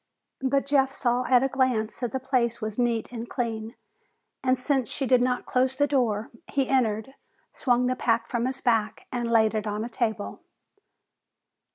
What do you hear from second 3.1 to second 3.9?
and clean,